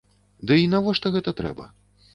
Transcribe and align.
Дый 0.51 0.65
навошта 0.71 1.15
гэта 1.19 1.39
трэба? 1.43 1.71